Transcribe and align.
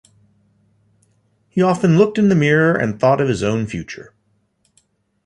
He 1.47 1.61
often 1.61 1.95
looked 1.95 2.17
in 2.17 2.29
the 2.29 2.35
mirror 2.35 2.75
and 2.75 2.99
thought 2.99 3.21
of 3.21 3.27
his 3.27 3.43
own 3.43 3.67
future. 3.67 4.15